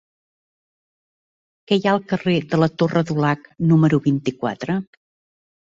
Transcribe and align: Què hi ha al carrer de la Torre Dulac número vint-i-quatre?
Què 1.71 1.77
hi 1.77 1.85
ha 1.85 1.93
al 1.93 2.01
carrer 2.13 2.35
de 2.55 2.61
la 2.63 2.71
Torre 2.79 3.05
Dulac 3.11 3.47
número 3.73 4.03
vint-i-quatre? 4.09 4.81